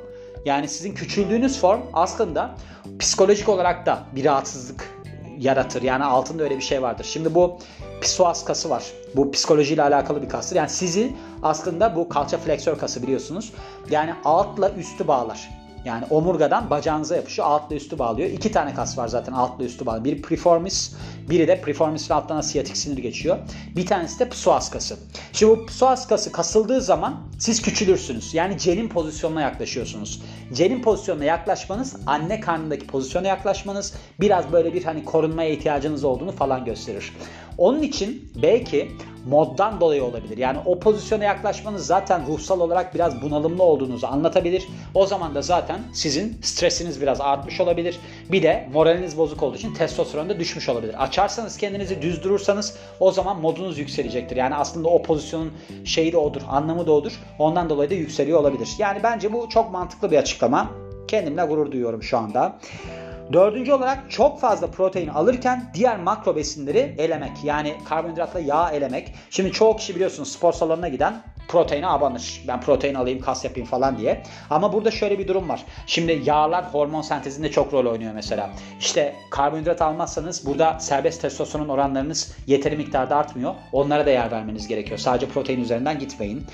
yani 0.44 0.68
sizin 0.68 0.94
küçüldüğünüz 0.94 1.60
form 1.60 1.80
aslında 1.92 2.54
psikolojik 2.98 3.48
olarak 3.48 3.86
da 3.86 4.02
bir 4.12 4.24
rahatsızlık 4.24 4.98
yaratır. 5.38 5.82
Yani 5.82 6.04
altında 6.04 6.42
öyle 6.42 6.56
bir 6.56 6.62
şey 6.62 6.82
vardır. 6.82 7.04
Şimdi 7.04 7.34
bu 7.34 7.58
psoas 8.02 8.44
kası 8.44 8.70
var. 8.70 8.84
Bu 9.16 9.32
psikolojiyle 9.32 9.82
alakalı 9.82 10.22
bir 10.22 10.28
kastır. 10.28 10.56
Yani 10.56 10.68
sizi 10.68 11.12
aslında 11.42 11.96
bu 11.96 12.08
kalça 12.08 12.38
fleksör 12.38 12.78
kası 12.78 13.02
biliyorsunuz. 13.02 13.52
Yani 13.90 14.14
altla 14.24 14.70
üstü 14.70 15.08
bağlar. 15.08 15.57
Yani 15.84 16.04
omurgadan 16.10 16.70
bacağınıza 16.70 17.16
yapışıyor. 17.16 17.48
Altla 17.48 17.76
üstü 17.76 17.98
bağlıyor. 17.98 18.30
İki 18.30 18.52
tane 18.52 18.74
kas 18.74 18.98
var 18.98 19.08
zaten 19.08 19.32
altla 19.32 19.64
üstü 19.64 19.86
bağlı. 19.86 20.04
Biri 20.04 20.22
preformis, 20.22 20.94
biri 21.30 21.48
de 21.48 21.60
preformis 21.60 22.10
ve 22.10 22.14
alttan 22.14 22.40
siyatik 22.40 22.76
sinir 22.76 22.98
geçiyor. 22.98 23.38
Bir 23.76 23.86
tanesi 23.86 24.18
de 24.18 24.28
psoas 24.28 24.70
kası. 24.70 24.96
Şimdi 25.32 25.58
bu 25.58 25.66
psoas 25.66 26.06
kası 26.06 26.32
kasıldığı 26.32 26.80
zaman 26.80 27.16
siz 27.38 27.62
küçülürsünüz. 27.62 28.34
Yani 28.34 28.58
cenin 28.58 28.88
pozisyonuna 28.88 29.40
yaklaşıyorsunuz. 29.40 30.22
Cenin 30.52 30.82
pozisyonuna 30.82 31.24
yaklaşmanız 31.24 31.96
anne 32.06 32.40
karnındaki 32.40 32.86
pozisyona 32.86 33.26
yaklaşmanız 33.26 33.94
biraz 34.20 34.52
böyle 34.52 34.74
bir 34.74 34.84
hani 34.84 35.04
korunmaya 35.04 35.50
ihtiyacınız 35.50 36.04
olduğunu 36.04 36.32
falan 36.32 36.64
gösterir. 36.64 37.12
Onun 37.58 37.82
için 37.82 38.32
belki 38.42 38.88
moddan 39.26 39.80
dolayı 39.80 40.04
olabilir. 40.04 40.38
Yani 40.38 40.58
o 40.66 40.78
pozisyona 40.78 41.24
yaklaşmanız 41.24 41.86
zaten 41.86 42.26
ruhsal 42.26 42.60
olarak 42.60 42.94
biraz 42.94 43.22
bunalımlı 43.22 43.62
olduğunuzu 43.62 44.06
anlatabilir. 44.06 44.68
O 44.94 45.06
zaman 45.06 45.34
da 45.34 45.42
zaten 45.42 45.80
sizin 45.92 46.38
stresiniz 46.42 47.00
biraz 47.00 47.20
artmış 47.20 47.60
olabilir. 47.60 47.98
Bir 48.32 48.42
de 48.42 48.68
moraliniz 48.72 49.18
bozuk 49.18 49.42
olduğu 49.42 49.56
için 49.56 49.74
testosteron 49.74 50.28
da 50.28 50.38
düşmüş 50.38 50.68
olabilir. 50.68 51.02
Açarsanız 51.02 51.56
kendinizi 51.56 52.02
düz 52.02 52.24
durursanız 52.24 52.76
o 53.00 53.12
zaman 53.12 53.40
modunuz 53.40 53.78
yükselecektir. 53.78 54.36
Yani 54.36 54.54
aslında 54.54 54.88
o 54.88 55.02
pozisyonun 55.02 55.52
şeyi 55.84 56.12
de 56.12 56.16
odur, 56.16 56.42
anlamı 56.48 56.86
da 56.86 56.92
odur. 56.92 57.12
Ondan 57.38 57.70
dolayı 57.70 57.90
da 57.90 57.94
yükseliyor 57.94 58.40
olabilir. 58.40 58.68
Yani 58.78 59.00
bence 59.02 59.32
bu 59.32 59.48
çok 59.48 59.72
mantıklı 59.72 60.10
bir 60.10 60.16
açıklama. 60.16 60.70
Kendimle 61.08 61.44
gurur 61.44 61.72
duyuyorum 61.72 62.02
şu 62.02 62.18
anda. 62.18 62.58
Dördüncü 63.32 63.72
olarak 63.72 64.10
çok 64.10 64.40
fazla 64.40 64.66
protein 64.66 65.08
alırken 65.08 65.70
diğer 65.74 65.96
makro 66.00 66.36
besinleri 66.36 66.94
elemek. 66.98 67.32
Yani 67.44 67.76
karbonhidratla 67.88 68.40
yağ 68.40 68.70
elemek. 68.70 69.14
Şimdi 69.30 69.52
çoğu 69.52 69.76
kişi 69.76 69.94
biliyorsunuz 69.94 70.32
spor 70.32 70.52
salonuna 70.52 70.88
giden 70.88 71.22
proteine 71.48 71.86
abanır. 71.86 72.44
Ben 72.48 72.60
protein 72.60 72.94
alayım 72.94 73.20
kas 73.20 73.44
yapayım 73.44 73.68
falan 73.68 73.98
diye. 73.98 74.22
Ama 74.50 74.72
burada 74.72 74.90
şöyle 74.90 75.18
bir 75.18 75.28
durum 75.28 75.48
var. 75.48 75.64
Şimdi 75.86 76.22
yağlar 76.24 76.74
hormon 76.74 77.02
sentezinde 77.02 77.50
çok 77.50 77.72
rol 77.72 77.86
oynuyor 77.86 78.12
mesela. 78.14 78.50
İşte 78.80 79.14
karbonhidrat 79.30 79.82
almazsanız 79.82 80.46
burada 80.46 80.78
serbest 80.80 81.22
testosteron 81.22 81.68
oranlarınız 81.68 82.36
yeteri 82.46 82.76
miktarda 82.76 83.16
artmıyor. 83.16 83.54
Onlara 83.72 84.06
da 84.06 84.10
yer 84.10 84.30
vermeniz 84.30 84.68
gerekiyor. 84.68 84.98
Sadece 84.98 85.28
protein 85.28 85.60
üzerinden 85.60 85.98
gitmeyin. 85.98 86.46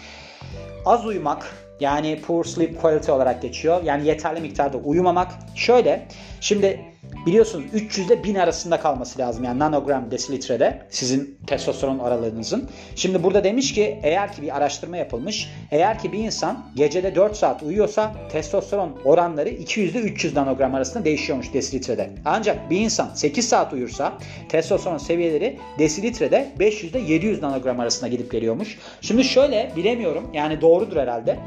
Az 0.86 1.06
uyumak, 1.06 1.63
yani 1.80 2.20
poor 2.20 2.44
sleep 2.44 2.80
quality 2.80 3.10
olarak 3.10 3.42
geçiyor. 3.42 3.82
Yani 3.84 4.06
yeterli 4.06 4.40
miktarda 4.40 4.76
uyumamak. 4.76 5.32
Şöyle 5.54 6.08
şimdi 6.40 6.80
biliyorsunuz 7.26 7.64
300 7.72 8.06
ile 8.06 8.24
1000 8.24 8.34
arasında 8.34 8.80
kalması 8.80 9.18
lazım. 9.18 9.44
Yani 9.44 9.58
nanogram 9.58 10.10
desilitrede 10.10 10.82
sizin 10.90 11.38
testosteron 11.46 11.98
aralığınızın. 11.98 12.68
Şimdi 12.96 13.22
burada 13.22 13.44
demiş 13.44 13.74
ki 13.74 13.98
eğer 14.02 14.32
ki 14.32 14.42
bir 14.42 14.56
araştırma 14.56 14.96
yapılmış. 14.96 15.48
Eğer 15.70 15.98
ki 15.98 16.12
bir 16.12 16.18
insan 16.18 16.64
gecede 16.76 17.14
4 17.14 17.36
saat 17.36 17.62
uyuyorsa 17.62 18.14
testosteron 18.32 18.96
oranları 19.04 19.48
200 19.48 19.94
ile 19.94 20.00
300 20.00 20.36
nanogram 20.36 20.74
arasında 20.74 21.04
değişiyormuş 21.04 21.54
desilitrede. 21.54 22.10
Ancak 22.24 22.70
bir 22.70 22.80
insan 22.80 23.10
8 23.14 23.48
saat 23.48 23.72
uyursa 23.72 24.12
testosteron 24.48 24.98
seviyeleri 24.98 25.58
desilitrede 25.78 26.48
500 26.58 26.92
ile 26.92 27.00
700 27.00 27.42
nanogram 27.42 27.80
arasında 27.80 28.08
gidip 28.08 28.32
geliyormuş. 28.32 28.78
Şimdi 29.00 29.24
şöyle 29.24 29.72
bilemiyorum 29.76 30.30
yani 30.32 30.60
doğrudur 30.60 30.96
herhalde. 30.96 31.38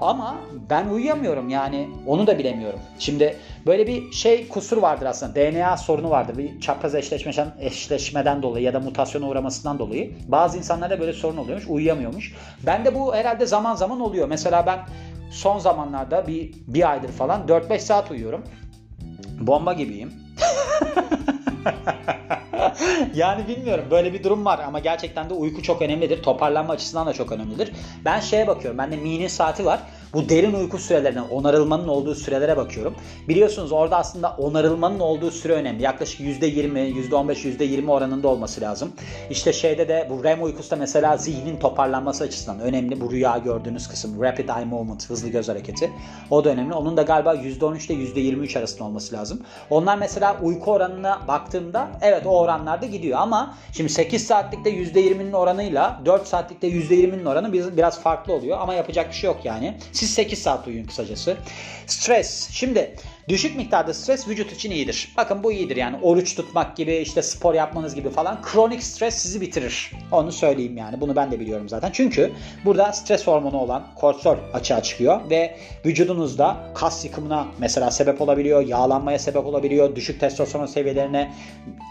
Ama 0.00 0.36
ben 0.70 0.88
uyuyamıyorum 0.88 1.48
yani 1.48 1.88
onu 2.06 2.26
da 2.26 2.38
bilemiyorum. 2.38 2.80
Şimdi 2.98 3.36
böyle 3.66 3.86
bir 3.86 4.12
şey 4.12 4.48
kusur 4.48 4.76
vardır 4.76 5.05
aslında. 5.06 5.34
DNA 5.34 5.76
sorunu 5.76 6.10
vardır. 6.10 6.38
Bir 6.38 6.60
çapraz 6.60 6.94
eşleşmeden, 6.94 7.54
eşleşmeden 7.60 8.42
dolayı 8.42 8.64
ya 8.64 8.74
da 8.74 8.80
mutasyona 8.80 9.28
uğramasından 9.28 9.78
dolayı. 9.78 10.12
Bazı 10.28 10.58
insanlarda 10.58 11.00
böyle 11.00 11.12
sorun 11.12 11.36
oluyormuş. 11.36 11.68
Uyuyamıyormuş. 11.68 12.34
Ben 12.66 12.84
de 12.84 12.94
bu 12.94 13.14
herhalde 13.14 13.46
zaman 13.46 13.74
zaman 13.74 14.00
oluyor. 14.00 14.28
Mesela 14.28 14.66
ben 14.66 14.78
son 15.30 15.58
zamanlarda 15.58 16.26
bir, 16.26 16.54
bir 16.66 16.90
aydır 16.90 17.08
falan 17.08 17.46
4-5 17.46 17.78
saat 17.78 18.10
uyuyorum. 18.10 18.42
Bomba 19.40 19.72
gibiyim. 19.72 20.12
yani 23.14 23.48
bilmiyorum 23.48 23.84
böyle 23.90 24.12
bir 24.12 24.24
durum 24.24 24.44
var 24.44 24.60
ama 24.66 24.78
gerçekten 24.78 25.30
de 25.30 25.34
uyku 25.34 25.62
çok 25.62 25.82
önemlidir. 25.82 26.22
Toparlanma 26.22 26.72
açısından 26.72 27.06
da 27.06 27.12
çok 27.12 27.32
önemlidir. 27.32 27.72
Ben 28.04 28.20
şeye 28.20 28.46
bakıyorum. 28.46 28.78
Bende 28.78 28.96
Mi'nin 28.96 29.28
saati 29.28 29.64
var. 29.64 29.80
Bu 30.12 30.28
derin 30.28 30.52
uyku 30.54 30.78
sürelerine, 30.78 31.22
onarılmanın 31.22 31.88
olduğu 31.88 32.14
sürelere 32.14 32.56
bakıyorum. 32.56 32.94
Biliyorsunuz 33.28 33.72
orada 33.72 33.96
aslında 33.96 34.36
onarılmanın 34.38 35.00
olduğu 35.00 35.30
süre 35.30 35.52
önemli. 35.52 35.82
Yaklaşık 35.82 36.20
%20, 36.20 37.10
%15, 37.10 37.44
%20 37.44 37.90
oranında 37.90 38.28
olması 38.28 38.60
lazım. 38.60 38.92
İşte 39.30 39.52
şeyde 39.52 39.88
de 39.88 40.06
bu 40.10 40.24
REM 40.24 40.42
uykusu 40.42 40.70
da 40.70 40.76
mesela 40.76 41.16
zihnin 41.16 41.56
toparlanması 41.56 42.24
açısından 42.24 42.60
önemli. 42.60 43.00
Bu 43.00 43.10
rüya 43.10 43.38
gördüğünüz 43.38 43.88
kısım 43.88 44.22
Rapid 44.22 44.48
Eye 44.48 44.64
Movement, 44.64 45.10
hızlı 45.10 45.28
göz 45.28 45.48
hareketi. 45.48 45.90
O 46.30 46.44
da 46.44 46.50
önemli. 46.50 46.74
Onun 46.74 46.96
da 46.96 47.02
galiba 47.02 47.34
%13 47.34 47.92
ile 47.92 48.20
%23 48.20 48.58
arasında 48.58 48.84
olması 48.84 49.14
lazım. 49.14 49.42
Onlar 49.70 49.98
mesela 49.98 50.36
uyku 50.42 50.72
oranına 50.72 51.20
baktığımda 51.28 51.88
evet 52.00 52.26
o 52.26 52.40
oranlarda 52.40 52.86
gidiyor 52.86 53.18
ama 53.18 53.54
şimdi 53.72 53.92
8 53.92 54.26
saatlikte 54.26 54.70
%20'nin 54.70 55.32
oranıyla 55.32 56.00
4 56.04 56.26
saatlikte 56.26 56.68
%20'nin 56.68 57.24
oranı 57.24 57.52
biraz 57.52 58.00
farklı 58.00 58.32
oluyor 58.32 58.58
ama 58.60 58.74
yapacak 58.74 59.08
bir 59.08 59.14
şey 59.14 59.30
yok 59.30 59.44
yani. 59.44 59.76
Siz 59.92 60.05
8 60.06 60.42
saat 60.42 60.66
uyuyun 60.66 60.86
kısacası. 60.86 61.36
Stres. 61.86 62.48
Şimdi 62.50 62.94
düşük 63.28 63.56
miktarda 63.56 63.94
stres 63.94 64.28
vücut 64.28 64.52
için 64.52 64.70
iyidir. 64.70 65.12
Bakın 65.16 65.42
bu 65.42 65.52
iyidir 65.52 65.76
yani 65.76 65.96
oruç 66.02 66.34
tutmak 66.34 66.76
gibi 66.76 66.96
işte 66.96 67.22
spor 67.22 67.54
yapmanız 67.54 67.94
gibi 67.94 68.10
falan. 68.10 68.42
Kronik 68.42 68.82
stres 68.82 69.14
sizi 69.14 69.40
bitirir. 69.40 69.92
Onu 70.12 70.32
söyleyeyim 70.32 70.76
yani. 70.76 71.00
Bunu 71.00 71.16
ben 71.16 71.30
de 71.30 71.40
biliyorum 71.40 71.68
zaten. 71.68 71.90
Çünkü 71.92 72.32
burada 72.64 72.92
stres 72.92 73.26
hormonu 73.26 73.58
olan 73.58 73.86
kortisol 73.94 74.36
açığa 74.52 74.82
çıkıyor 74.82 75.30
ve 75.30 75.56
vücudunuzda 75.86 76.56
kas 76.74 77.04
yıkımına 77.04 77.46
mesela 77.58 77.90
sebep 77.90 78.20
olabiliyor, 78.20 78.66
yağlanmaya 78.66 79.18
sebep 79.18 79.46
olabiliyor, 79.46 79.96
düşük 79.96 80.20
testosteron 80.20 80.66
seviyelerine, 80.66 81.32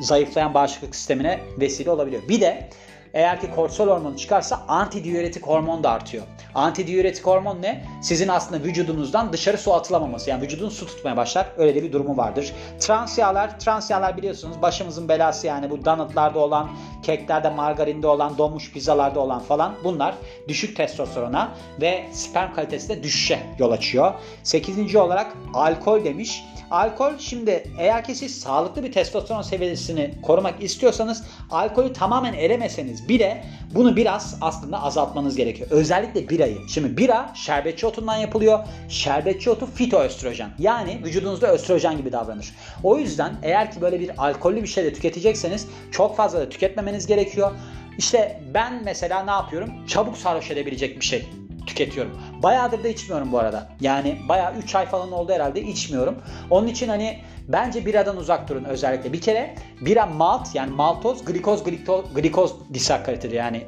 zayıflayan 0.01 0.53
bağışıklık 0.53 0.95
sistemine 0.95 1.39
vesile 1.59 1.91
olabiliyor. 1.91 2.21
Bir 2.29 2.41
de 2.41 2.69
eğer 3.13 3.41
ki 3.41 3.47
kortisol 3.55 3.87
hormonu 3.87 4.17
çıkarsa 4.17 4.65
antidiüretik 4.67 5.47
hormon 5.47 5.83
da 5.83 5.91
artıyor. 5.91 6.23
Antidiüretik 6.55 7.25
hormon 7.25 7.61
ne? 7.61 7.85
Sizin 8.01 8.27
aslında 8.27 8.63
vücudunuzdan 8.63 9.33
dışarı 9.33 9.57
su 9.57 9.73
atılamaması. 9.73 10.29
Yani 10.29 10.41
vücudun 10.41 10.69
su 10.69 10.87
tutmaya 10.87 11.17
başlar. 11.17 11.47
Öyle 11.57 11.75
de 11.75 11.83
bir 11.83 11.91
durumu 11.91 12.17
vardır. 12.17 12.53
Trans 12.79 13.17
yağlar, 13.17 13.59
trans 13.59 13.89
yağlar 13.89 14.17
biliyorsunuz 14.17 14.61
başımızın 14.61 15.09
belası 15.09 15.47
yani 15.47 15.69
bu 15.69 15.85
donutlarda 15.85 16.39
olan, 16.39 16.69
keklerde, 17.03 17.49
margarinde 17.49 18.07
olan, 18.07 18.37
donmuş 18.37 18.71
pizzalarda 18.71 19.19
olan 19.19 19.39
falan 19.39 19.73
bunlar 19.83 20.15
düşük 20.47 20.77
testosterona 20.77 21.51
ve 21.81 22.05
sperm 22.11 22.53
kalitesi 22.53 22.89
de 22.89 23.03
düşüşe 23.03 23.39
yol 23.59 23.71
açıyor. 23.71 24.13
Sekizinci 24.43 24.97
olarak 24.97 25.33
alkol 25.53 26.03
demiş. 26.03 26.43
Alkol 26.71 27.11
şimdi 27.19 27.63
eğer 27.79 28.03
ki 28.03 28.15
siz 28.15 28.39
sağlıklı 28.39 28.83
bir 28.83 28.91
testosteron 28.91 29.41
seviyesini 29.41 30.13
korumak 30.21 30.63
istiyorsanız 30.63 31.23
alkolü 31.51 31.93
tamamen 31.93 32.33
elemeseniz 32.33 33.09
bile 33.09 33.43
bunu 33.75 33.95
biraz 33.95 34.37
aslında 34.41 34.83
azaltmanız 34.83 35.35
gerekiyor. 35.35 35.69
Özellikle 35.71 36.19
birayı. 36.45 36.69
Şimdi 36.69 36.97
bira 36.97 37.31
şerbetçi 37.35 37.87
otundan 37.87 38.15
yapılıyor. 38.15 38.59
Şerbetçi 38.89 39.49
otu 39.49 39.65
fitoöstrojen. 39.65 40.49
Yani 40.59 41.01
vücudunuzda 41.03 41.47
östrojen 41.47 41.97
gibi 41.97 42.11
davranır. 42.11 42.55
O 42.83 42.97
yüzden 42.97 43.35
eğer 43.43 43.71
ki 43.71 43.81
böyle 43.81 43.99
bir 43.99 44.11
alkollü 44.17 44.63
bir 44.63 44.67
şey 44.67 44.83
de 44.83 44.93
tüketecekseniz 44.93 45.67
çok 45.91 46.17
fazla 46.17 46.39
da 46.39 46.49
tüketmemeniz 46.49 47.07
gerekiyor. 47.07 47.51
İşte 47.97 48.41
ben 48.53 48.81
mesela 48.83 49.23
ne 49.23 49.31
yapıyorum? 49.31 49.69
Çabuk 49.87 50.17
sarhoş 50.17 50.51
edebilecek 50.51 50.99
bir 50.99 51.05
şey 51.05 51.29
tüketiyorum. 51.67 52.21
Bayağıdır 52.43 52.83
da 52.83 52.87
içmiyorum 52.87 53.31
bu 53.31 53.39
arada. 53.39 53.69
Yani 53.81 54.17
bayağı 54.29 54.57
3 54.57 54.75
ay 54.75 54.85
falan 54.85 55.11
oldu 55.11 55.33
herhalde 55.33 55.61
içmiyorum. 55.61 56.15
Onun 56.49 56.67
için 56.67 56.87
hani 56.87 57.19
bence 57.47 57.85
biradan 57.85 58.17
uzak 58.17 58.49
durun 58.49 58.63
özellikle. 58.63 59.13
Bir 59.13 59.21
kere 59.21 59.55
bira 59.81 60.05
malt 60.05 60.55
yani 60.55 60.71
maltoz 60.71 61.25
glikoz 61.25 61.63
glikoz, 61.63 62.13
glikoz 62.15 62.73
disakkarididir 62.73 63.31
yani 63.31 63.63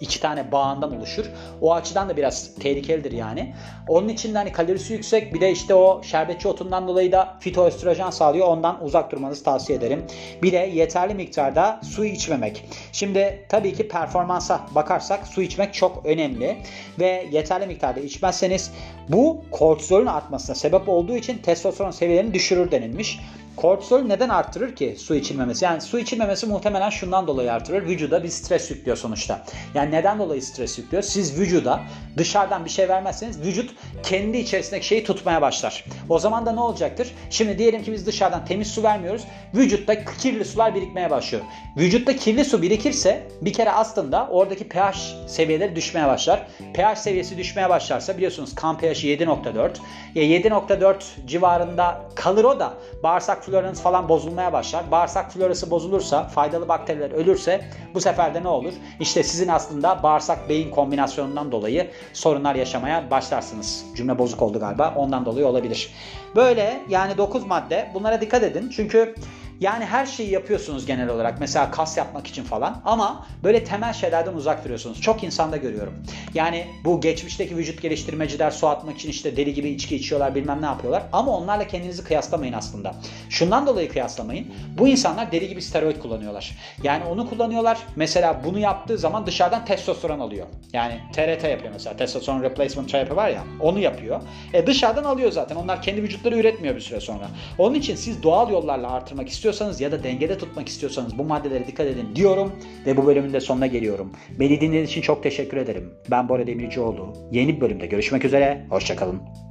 iki 0.00 0.20
tane 0.20 0.52
bağından 0.52 0.96
oluşur. 0.96 1.26
O 1.60 1.74
açıdan 1.74 2.08
da 2.08 2.16
biraz 2.16 2.54
tehlikelidir 2.54 3.12
yani. 3.12 3.54
Onun 3.88 4.08
için 4.08 4.34
de 4.34 4.38
hani 4.38 4.52
kalorisi 4.52 4.92
yüksek 4.92 5.34
bir 5.34 5.40
de 5.40 5.50
işte 5.50 5.74
o 5.74 6.02
şerbetçi 6.02 6.48
otundan 6.48 6.88
dolayı 6.88 7.12
da 7.12 7.36
fitoöstrojen 7.40 8.10
sağlıyor. 8.10 8.48
Ondan 8.48 8.84
uzak 8.84 9.12
durmanızı 9.12 9.44
tavsiye 9.44 9.78
ederim. 9.78 10.04
Bir 10.42 10.52
de 10.52 10.70
yeterli 10.74 11.14
miktarda 11.14 11.80
su 11.82 12.04
içmemek. 12.04 12.64
Şimdi 12.92 13.46
tabii 13.48 13.74
ki 13.74 13.88
performansa 13.88 14.66
bakarsak 14.74 15.26
su 15.26 15.42
içmek 15.42 15.74
çok 15.74 16.06
önemli 16.06 16.56
ve 16.98 17.26
yeterli 17.30 17.66
miktarda 17.66 18.00
içmezseniz 18.00 18.72
bu 19.08 19.44
kortizolün 19.50 20.06
artmasına 20.06 20.56
sebep 20.56 20.88
olduğu 20.88 21.16
için 21.16 21.38
testosteron 21.38 21.90
seviyelerini 21.90 22.34
düşürür 22.34 22.70
denilmiş. 22.70 23.20
Kortizol 23.56 24.00
neden 24.02 24.28
arttırır 24.28 24.76
ki 24.76 24.96
su 24.98 25.14
içilmemesi? 25.14 25.64
Yani 25.64 25.80
su 25.80 25.98
içilmemesi 25.98 26.46
muhtemelen 26.46 26.90
şundan 26.90 27.26
dolayı 27.26 27.52
artırır. 27.52 27.86
Vücuda 27.86 28.24
bir 28.24 28.28
stres 28.28 28.70
yüklüyor 28.70 28.96
sonuçta. 28.96 29.44
Yani 29.74 29.90
neden 29.90 30.18
dolayı 30.18 30.42
stres 30.42 30.78
yüklüyor? 30.78 31.02
Siz 31.02 31.40
vücuda 31.40 31.80
dışarıdan 32.16 32.64
bir 32.64 32.70
şey 32.70 32.88
vermezseniz 32.88 33.40
vücut 33.40 33.70
kendi 34.02 34.38
içerisindeki 34.38 34.86
şeyi 34.86 35.04
tutmaya 35.04 35.42
başlar. 35.42 35.84
O 36.08 36.18
zaman 36.18 36.46
da 36.46 36.52
ne 36.52 36.60
olacaktır? 36.60 37.14
Şimdi 37.30 37.58
diyelim 37.58 37.82
ki 37.82 37.92
biz 37.92 38.06
dışarıdan 38.06 38.44
temiz 38.44 38.68
su 38.68 38.82
vermiyoruz. 38.82 39.22
Vücutta 39.54 40.04
kirli 40.04 40.44
sular 40.44 40.74
birikmeye 40.74 41.10
başlıyor. 41.10 41.44
Vücutta 41.76 42.16
kirli 42.16 42.44
su 42.44 42.62
birikirse 42.62 43.22
bir 43.42 43.52
kere 43.52 43.70
aslında 43.70 44.28
oradaki 44.30 44.68
pH 44.68 44.98
seviyeleri 45.26 45.76
düşmeye 45.76 46.06
başlar. 46.06 46.46
pH 46.74 46.96
seviyesi 46.96 47.38
düşmeye 47.38 47.68
başlarsa 47.68 48.16
biliyorsunuz 48.16 48.54
kan 48.54 48.78
pH'i 48.98 49.16
7.4. 49.16 49.70
E 50.16 50.20
7.4 50.20 51.26
civarında 51.26 52.00
kalır 52.14 52.44
o 52.44 52.60
da 52.60 52.74
bağırsak 53.02 53.44
floranız 53.44 53.82
falan 53.82 54.08
bozulmaya 54.08 54.52
başlar. 54.52 54.90
Bağırsak 54.90 55.32
florası 55.32 55.70
bozulursa, 55.70 56.24
faydalı 56.24 56.68
bakteriler 56.68 57.10
ölürse 57.10 57.64
bu 57.94 58.00
sefer 58.00 58.34
de 58.34 58.42
ne 58.42 58.48
olur? 58.48 58.72
İşte 59.00 59.22
sizin 59.22 59.48
aslında 59.48 60.02
bağırsak 60.02 60.48
beyin 60.48 60.70
kombinasyonundan 60.70 61.52
dolayı 61.52 61.90
sorunlar 62.12 62.54
yaşamaya 62.54 63.10
başlarsınız. 63.10 63.84
Cümle 63.96 64.18
bozuk 64.18 64.42
oldu 64.42 64.60
galiba. 64.60 64.94
Ondan 64.96 65.24
dolayı 65.24 65.46
olabilir. 65.46 65.90
Böyle 66.36 66.80
yani 66.88 67.18
9 67.18 67.46
madde. 67.46 67.90
Bunlara 67.94 68.20
dikkat 68.20 68.42
edin. 68.42 68.70
Çünkü 68.76 69.14
yani 69.60 69.84
her 69.84 70.06
şeyi 70.06 70.30
yapıyorsunuz 70.30 70.86
genel 70.86 71.08
olarak. 71.08 71.40
Mesela 71.40 71.70
kas 71.70 71.96
yapmak 71.96 72.26
için 72.26 72.44
falan. 72.44 72.80
Ama 72.84 73.26
böyle 73.44 73.64
temel 73.64 73.92
şeylerden 73.92 74.32
uzak 74.32 74.64
duruyorsunuz. 74.64 75.00
Çok 75.00 75.24
insanda 75.24 75.56
görüyorum. 75.56 75.94
Yani 76.34 76.66
bu 76.84 77.00
geçmişteki 77.00 77.56
vücut 77.56 77.82
geliştirmeciler 77.82 78.50
su 78.50 78.68
atmak 78.68 78.96
için 78.96 79.08
işte 79.08 79.36
deli 79.36 79.54
gibi 79.54 79.68
içki 79.68 79.96
içiyorlar 79.96 80.34
bilmem 80.34 80.62
ne 80.62 80.66
yapıyorlar. 80.66 81.02
Ama 81.12 81.36
onlarla 81.36 81.66
kendinizi 81.66 82.04
kıyaslamayın 82.04 82.52
aslında. 82.52 82.94
Şundan 83.30 83.66
dolayı 83.66 83.92
kıyaslamayın. 83.92 84.46
Bu 84.78 84.88
insanlar 84.88 85.32
deli 85.32 85.48
gibi 85.48 85.62
steroid 85.62 85.98
kullanıyorlar. 85.98 86.56
Yani 86.82 87.04
onu 87.04 87.30
kullanıyorlar. 87.30 87.78
Mesela 87.96 88.40
bunu 88.44 88.58
yaptığı 88.58 88.98
zaman 88.98 89.26
dışarıdan 89.26 89.64
testosteron 89.64 90.20
alıyor. 90.20 90.46
Yani 90.72 91.00
TRT 91.12 91.44
yapıyor 91.44 91.72
mesela. 91.72 91.96
Testosteron 91.96 92.42
replacement 92.42 92.92
therapy 92.92 93.16
var 93.16 93.28
ya. 93.28 93.44
Onu 93.60 93.78
yapıyor. 93.78 94.20
E 94.52 94.66
dışarıdan 94.66 95.04
alıyor 95.04 95.32
zaten. 95.32 95.56
Onlar 95.56 95.82
kendi 95.82 96.02
vücutları 96.02 96.36
üretmiyor 96.38 96.76
bir 96.76 96.80
süre 96.80 97.00
sonra. 97.00 97.28
Onun 97.58 97.74
için 97.74 97.96
siz 97.96 98.22
doğal 98.22 98.50
yollarla 98.50 98.90
artırmak 98.90 99.28
istiyorsanız 99.28 99.47
istiyorsanız 99.48 99.80
ya 99.80 99.92
da 99.92 100.04
dengede 100.04 100.38
tutmak 100.38 100.68
istiyorsanız 100.68 101.18
bu 101.18 101.24
maddelere 101.24 101.66
dikkat 101.66 101.86
edin 101.86 102.08
diyorum 102.14 102.52
ve 102.86 102.96
bu 102.96 103.06
bölümün 103.06 103.32
de 103.32 103.40
sonuna 103.40 103.66
geliyorum. 103.66 104.12
Beni 104.40 104.60
dinlediğiniz 104.60 104.90
için 104.90 105.00
çok 105.00 105.22
teşekkür 105.22 105.56
ederim. 105.56 105.94
Ben 106.10 106.28
Bora 106.28 106.46
Demircioğlu. 106.46 107.12
Yeni 107.32 107.56
bir 107.56 107.60
bölümde 107.60 107.86
görüşmek 107.86 108.24
üzere. 108.24 108.66
Hoşçakalın. 108.70 109.47